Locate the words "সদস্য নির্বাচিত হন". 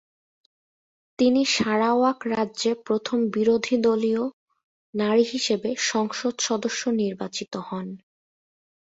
6.39-7.87